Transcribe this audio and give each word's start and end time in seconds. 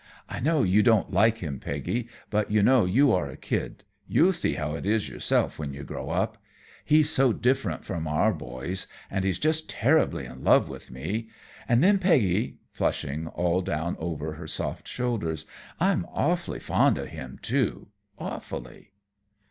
I 0.27 0.39
know 0.39 0.63
you 0.63 0.81
don't 0.81 1.11
like 1.13 1.37
him, 1.43 1.59
Peggy, 1.59 2.07
but 2.31 2.49
you 2.49 2.63
know 2.63 2.85
you 2.85 3.11
are 3.11 3.29
a 3.29 3.37
kid. 3.37 3.83
You'll 4.07 4.33
see 4.33 4.55
how 4.55 4.73
it 4.73 4.83
is 4.83 5.07
yourself 5.07 5.59
when 5.59 5.75
you 5.75 5.83
grow 5.83 6.09
up. 6.09 6.39
He's 6.83 7.11
so 7.11 7.31
different 7.31 7.85
from 7.85 8.07
our 8.07 8.33
boys, 8.33 8.87
and 9.11 9.23
he's 9.23 9.37
just 9.37 9.69
terribly 9.69 10.25
in 10.25 10.43
love 10.43 10.67
with 10.69 10.89
me. 10.89 11.29
And 11.69 11.83
then, 11.83 11.99
Peggy," 11.99 12.57
flushing 12.71 13.27
all 13.27 13.61
down 13.61 13.95
over 13.99 14.33
her 14.33 14.47
soft 14.47 14.87
shoulders, 14.87 15.45
"I'm 15.79 16.07
awfully 16.09 16.59
fond 16.59 16.97
of 16.97 17.09
him, 17.09 17.37
too. 17.39 17.89
Awfully." 18.17 18.93